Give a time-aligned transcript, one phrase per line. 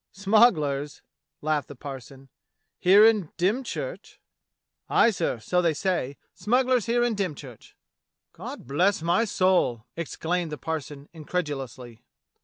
[0.13, 1.03] "Smugglers,"
[1.43, 2.29] laughed the parson,
[2.79, 4.19] "here in Dym church?"
[4.89, 6.17] "Aye, sir, so they say.
[6.33, 7.77] Smugglers here in Dym church."
[8.33, 12.01] "God bless my soul!" exclaimed the parson incred ulously.